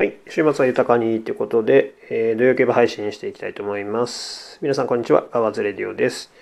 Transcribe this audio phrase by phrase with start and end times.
[0.00, 0.16] はい。
[0.30, 4.58] 週末は豊かにということで、えー、土曜競馬配信していきたいと思います。
[4.62, 5.26] 皆さん、こんにちは。
[5.30, 6.32] ガワズレディオです。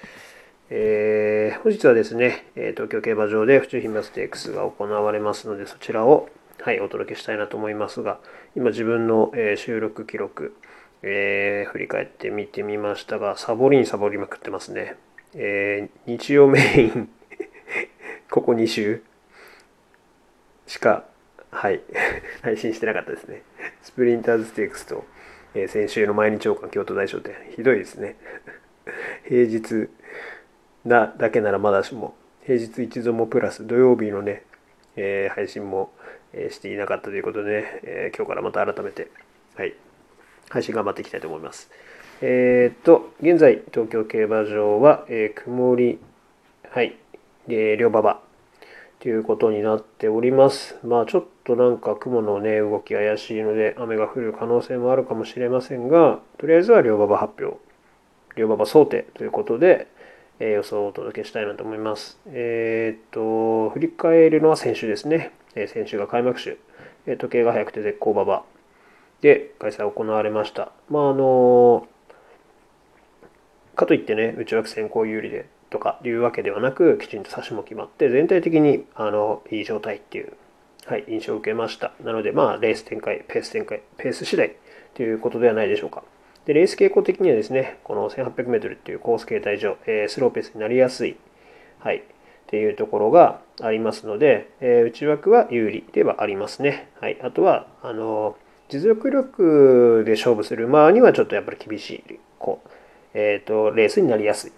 [0.71, 6.29] えー、本日はですね、東京競馬場で府中牝馬ステークスが行われますので、そちらを、
[6.61, 8.21] はい、お届けしたいなと思いますが、
[8.55, 10.54] 今自分の、え、収録記録、
[11.03, 14.95] えー、振り返って見てみましたが、サボりにサボりまくってますね。
[15.35, 17.09] えー、日曜メイン
[18.30, 19.02] ここ2週
[20.69, 21.08] しか
[21.51, 21.80] はい、
[22.42, 23.42] 配信してなかったですね。
[23.83, 25.05] スプリンターズステークスと、
[25.54, 28.16] えー、先週の毎日王冠京都大賞ってひどいですね。
[29.24, 29.88] 平日
[30.84, 34.42] なだけならまだしも、平日一度もプラス土曜日のね、
[34.96, 35.92] えー、配信も、
[36.32, 39.09] えー、していなかったということでね、え今日からまた改めて、
[39.56, 39.74] はい、
[40.51, 41.70] 配信頑張っていきたいと思います。
[42.20, 45.98] えっと、現在、東京競馬場は、え曇り、
[46.70, 46.96] はい、
[47.46, 48.20] で、両馬場
[49.01, 50.76] ということになっております。
[50.82, 57.59] まあちょっとなんか雲のね、動き怪しいので雨が降る可能性もあるかもしれませんが、とりあえずは両馬場発表、
[58.37, 59.88] 両馬場想定ということで、
[60.40, 62.18] えー、予想をお届けしたいなと思います。
[62.27, 65.33] えー、っと、振り返るのは先週ですね。
[65.55, 66.59] えー、先週が開幕週、
[67.07, 68.45] え、時計が速くて絶好馬場
[69.23, 70.71] で開催行われました。
[70.91, 71.89] まああの
[73.75, 80.33] かといってね、内枠先行有利でとかいうわけではなく、きちんと差しも決まって、全体的にあのいい状態っていう、
[80.89, 81.92] はい、印象を受けました。
[82.03, 84.56] なので、まあ、レース展開、ペース展開、ペース次第
[84.94, 86.03] ということではないでしょうか。
[86.47, 91.19] で、レース傾向的にはですね、この 1800m っていうコース形態上、えー、スローペースになりやすい、
[91.81, 92.00] はい、っ
[92.47, 96.89] ていうところがありますので、えー、内枠は有利ではありますね。
[97.03, 98.34] はい、あとは、あの
[98.70, 102.69] 実力力で勝負する馬にはちょっとやっぱり厳しい、こう、
[103.12, 104.53] えっ、と、レースになりやすい。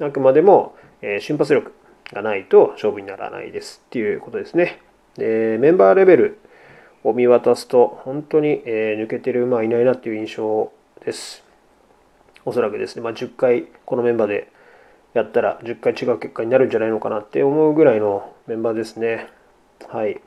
[0.00, 1.72] あくまでも、え、瞬発力
[2.12, 4.82] がないと勝負にならないですっていうことですね。
[5.16, 6.38] でメンバーレベル
[7.04, 10.72] を見渡すと本当に、えー、抜けてる馬はいないなっていう印象
[11.04, 11.44] です。
[12.44, 14.50] おそらくですね、まあ、10回このメンバーで
[15.14, 19.28] やったら10回違う結果になるんじゃないのかなって思うぐらいのメンバーですね。
[19.88, 20.20] はい。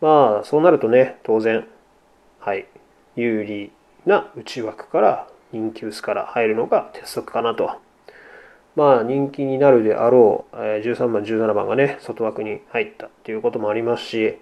[0.00, 1.66] まあ、そうなるとね、当然、
[2.40, 2.66] はい、
[3.16, 3.72] 有利
[4.04, 7.70] な内枠から人気薄から入るのが鉄則かなと
[8.74, 14.38] まあ人気になるであろう、え13番、17番がね、外枠に入ったっていうこともありますし、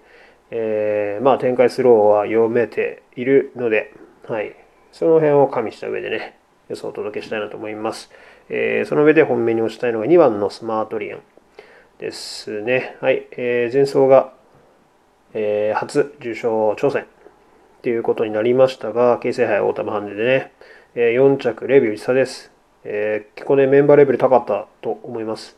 [0.50, 3.92] えー、まあ展開スローは読めているので、
[4.28, 4.54] はい、
[4.92, 6.38] その辺を加味した上でね、
[6.69, 8.10] 予想をお届けしたいなと思います。
[8.48, 11.20] えー、その上で本命に押したいのが2番のスマートリアン
[11.98, 12.96] ですね。
[13.00, 14.32] はい、えー、前走が、
[15.34, 17.06] えー、初受賞挑戦っ
[17.82, 20.52] ていうことになりましたが、京成杯大玉ハンデでね、
[20.94, 22.52] え、4着レビュー1差です。
[22.84, 25.56] えー、結構ね、メンバーレベル高かったと思います。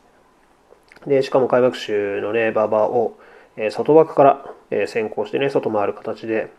[1.07, 3.17] で、しかも開幕週のね、馬場を、
[3.55, 6.51] えー、外枠から、えー、先行してね、外回る形で、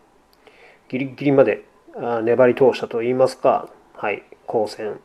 [0.88, 1.64] ギリギリまで
[1.97, 5.00] あ粘り通したといいますか、はい、交戦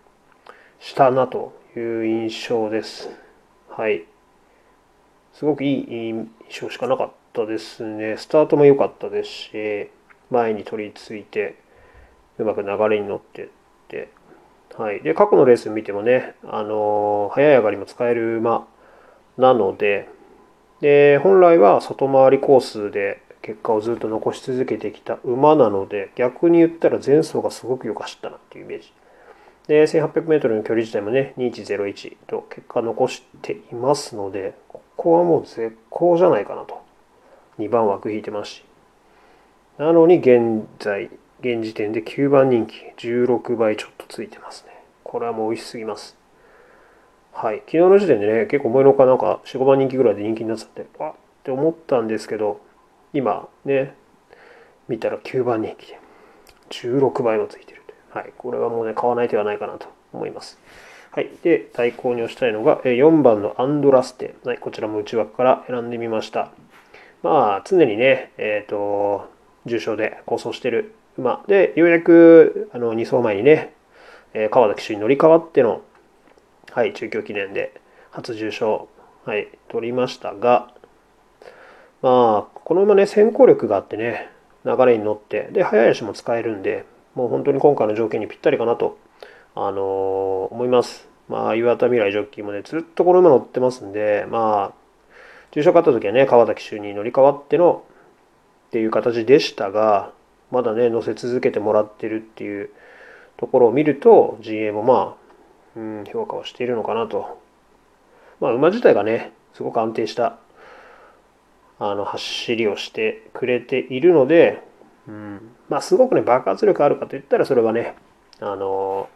[0.79, 3.09] したなという印象です。
[3.69, 4.05] はい。
[5.33, 8.17] すごくいい印象しかなかったですね。
[8.17, 9.89] スタートも良かったですし、
[10.29, 11.55] 前に取り付いて、
[12.37, 13.49] うまく流れに乗って、
[14.79, 18.65] はい、で過去のレース見てもね、あの早い上がりも使える馬
[19.37, 20.07] なので
[20.79, 28.93] で本来は外回りコースで結果をずっと残し続けてきた馬なので逆に言ったら前走がすごくよく走ったなっていうイメージ。
[29.67, 36.81] で 1800m の距離自体もね2101と結果残していますのでここはもう絶好じゃないかなと。
[37.57, 38.63] 2番枠引いてますし。
[39.77, 41.09] なのに現在
[41.41, 44.68] 現時点で9番人気16倍ちょっとついてますね。
[45.09, 46.15] これはもう美味しすぎます。
[47.33, 47.63] はい。
[47.65, 52.61] 昨日の時点でね結構思いのかなんか45番人気ぐらいで人気になってたんでわって思ったんですけど
[53.11, 53.95] 今ね
[54.87, 55.99] 見たら9番人気で
[56.69, 57.79] 16倍もついてる
[58.11, 60.59] はい、これはもうね買わない手はないかなと思います。
[61.11, 61.29] はい。
[61.43, 64.35] で、対抗に押したいのが、4番のアンドラステ。
[64.45, 66.51] はい、こちらも内枠から選んでみました。
[67.23, 69.27] まあ、常にね、えっ、ー、と、
[69.65, 71.43] 重賞で構想してる馬。
[71.47, 73.73] で、ようやくあの2走前にね、
[74.33, 75.81] え川田騎手に乗り換わっての、
[76.71, 77.79] はい、中京記念で
[78.11, 78.87] 初重賞、
[79.25, 80.71] はい、取りましたが、
[82.01, 84.29] まあ、この馬ね、先行力があってね、
[84.65, 86.85] 流れに乗って、で、早い足も使えるんで、
[87.15, 88.97] もう本当に今回の条件にぴったりかなと、
[89.55, 91.07] あのー、思います。
[91.27, 94.73] まあ、岩田未来ジョッキーもね、ずっとこの馬乗ってますんで、まあ、
[95.51, 97.83] 重賞勝った時はね、川田騎手に乗り換わっての
[98.67, 100.11] っていう形でしたが、
[100.51, 102.69] まだね、乗せ続けてもらってるっていう
[103.39, 105.15] ところを見ると、GA もま
[105.75, 107.39] あ、うん、評価をしているのかなと。
[108.39, 110.37] まあ、馬自体がね、すごく安定した
[111.79, 114.61] あの走りをしてくれているので、
[115.07, 117.95] うん、まあすごくね爆発力あるかといったらそれはね
[118.41, 119.09] あの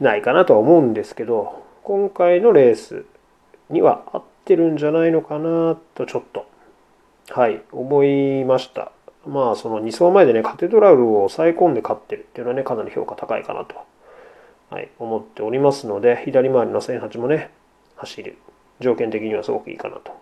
[0.00, 3.04] ないかなとは思うんですけど今回のレース
[3.70, 6.46] には合ってるんじゃないのかなとちょっと
[7.30, 8.92] はい思いました
[9.28, 13.76] まあその2走前でねカテドラルを抑え込んで勝ってるっていうのはねかなり評価高いかなと、
[14.70, 17.50] はい、思っておりますので左回りの1008もね
[17.96, 18.38] 走る
[18.80, 20.12] 条件的にはすごくいいかなと。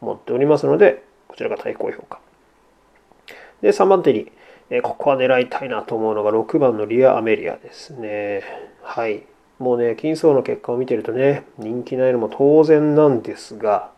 [0.00, 2.20] 思っておりますのでこちらが最高評価。
[3.62, 4.30] で3番手に、
[4.68, 8.42] えここは狙いたいなと思うのが6番のリア・アメリアですね。
[8.82, 9.22] はい。
[9.58, 13.90] もうね金層の結果を見てるとね人気ないのも当然なんですが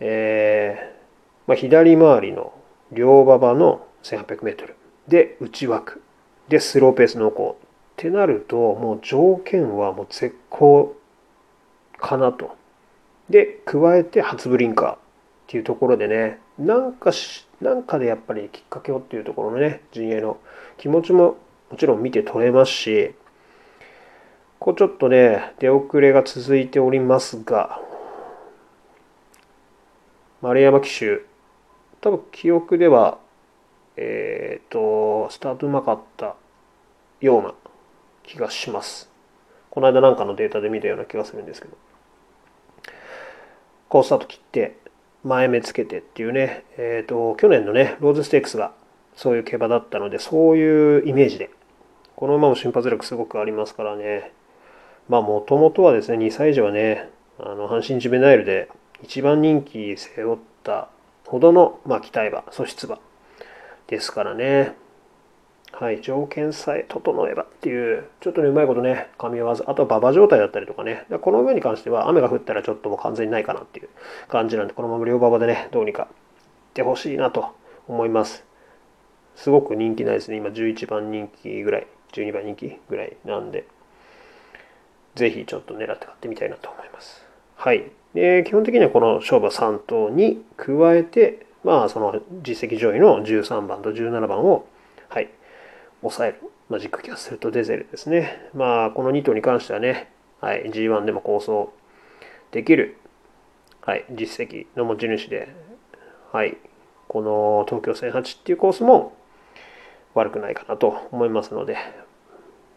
[0.00, 1.00] えー
[1.46, 2.54] まあ、左回りの
[2.92, 4.74] 両馬場の 1800m
[5.08, 6.02] で内枠。
[6.48, 7.54] でスローペース濃厚っ
[7.96, 10.96] てなるともう条件はもう絶好
[11.98, 12.56] かなと。
[13.28, 14.98] で加えて初ブリンカーっ
[15.46, 20.38] ていうところでねなんかしなんかでやっぱりきっかけをっていうところのね陣営の
[20.78, 21.36] 気持ちも
[21.70, 23.14] もちろん見て取れますし
[24.58, 27.80] こうちょっとね出遅れが続いておりますが
[30.42, 31.29] 丸山騎手
[32.00, 33.18] 多分記憶では、
[33.96, 36.36] えっ、ー、と、スタートうまかった
[37.20, 37.54] ような
[38.22, 39.10] 気がします。
[39.70, 41.76] この間なんかのデータで見たような気がするんですけど。
[43.88, 44.76] こうスタート切って、
[45.22, 48.72] 前目つけてっていうね、えっ、ー、と、去年のね、ローズステークスが
[49.14, 51.50] そういう競馬だったので、そういうイメージで、
[52.16, 54.32] この馬も瞬発力すごくありますからね。
[55.08, 58.68] まあ、もともとはですね、2歳児はね、あの、阪神ジュベナイルで
[59.02, 60.88] 一番人気背負った
[61.30, 62.98] ほどの、まあ、期待馬、素質馬
[63.86, 64.74] ですからね。
[65.72, 73.88] はい、条件さえ整えばっていう、ちょっとね、うまいことね、噛み合わず、あとは馬場状態だったりとかね、この上に関しては雨が降ったらちょっともう完全にないかなっていう
[74.26, 77.54] 感じなんで、このまま両馬場でね、どうにかってほしいなと
[77.86, 78.44] 思います。
[79.36, 83.66] すごく人気ないですね、今11番人気ぐらい、12番人気ぐらいなんで、
[85.14, 87.24] ぜひちょっと狙って買ってみたいなと思います。
[87.54, 87.92] はい。
[88.14, 94.66] で基本的にはこの勝負3頭に加えて、まあ、その実績上位の13番と17番を、
[95.08, 95.30] はい、
[96.00, 96.40] 抑える。
[96.68, 98.48] まあ、ジックキャッスルとデゼルですね。
[98.54, 100.10] まあ、この2頭に関してはね、
[100.40, 101.72] はい、G1 でも構想
[102.52, 102.96] できる、
[103.82, 105.54] はい、実績の持ち主で、
[106.32, 106.56] はい、
[107.08, 109.12] この東京1008っていうコースも
[110.14, 111.76] 悪くないかなと思いますので、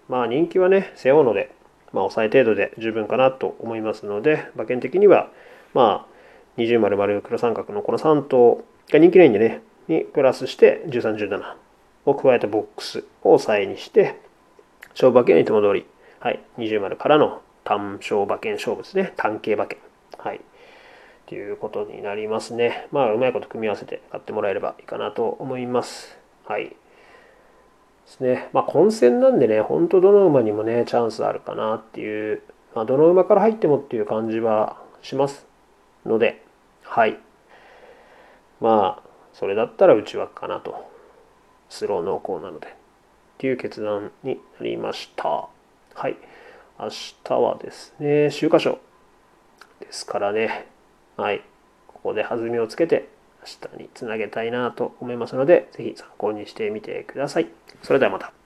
[0.09, 1.53] まあ人気はね、背負うので、
[1.93, 5.29] まあ、抑え程度で十分かなと思いますので、馬券的には、
[5.73, 6.13] まあ、
[6.59, 11.55] 20丸丸黒三角のこの3頭が人気ないんでね、にプラスして13、17
[12.05, 14.19] を加えたボックスを抑えにして、
[14.89, 15.85] 勝負馬券はいつも通り、
[16.19, 19.13] はい、20丸からの単勝馬券勝負ですね。
[19.15, 19.79] 単形馬券。
[20.17, 20.41] はい。
[21.27, 22.87] ということになりますね。
[22.91, 26.17] まあ、うまいこと組み合わせて買ってもらえればいいかなと思います。
[26.45, 26.75] はい。
[28.13, 28.49] ですね。
[28.53, 32.43] まあ、混戦なんでね、ほんとどの馬にもね、チャンスあるかなっていう、
[32.75, 35.45] まあ、どの馬から入ってもっていう感じはします
[36.05, 36.43] ので、
[36.83, 37.17] はい。
[38.61, 40.91] まあ、それだったら内枠かなと。
[41.69, 42.67] スロー濃厚なので。
[42.67, 42.71] っ
[43.39, 45.47] ていう決断になりました。
[45.95, 46.15] はい。
[46.79, 46.89] 明
[47.23, 48.79] 日はですね、秋華賞
[49.79, 50.67] ですからね、
[51.17, 51.41] はい。
[51.87, 53.09] ここで弾みをつけて、
[53.43, 57.47] 明日につなげたいなと思いますので、ぜひ参考にしてみてください。
[57.81, 58.42] それではまた。